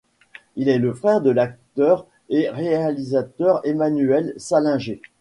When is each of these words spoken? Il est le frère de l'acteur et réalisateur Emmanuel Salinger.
Il 0.55 0.67
est 0.67 0.79
le 0.79 0.95
frère 0.95 1.21
de 1.21 1.29
l'acteur 1.29 2.07
et 2.29 2.49
réalisateur 2.49 3.61
Emmanuel 3.63 4.33
Salinger. 4.35 4.99